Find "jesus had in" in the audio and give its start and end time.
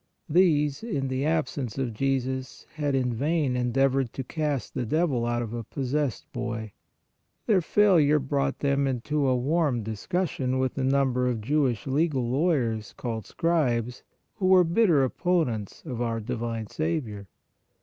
1.93-3.13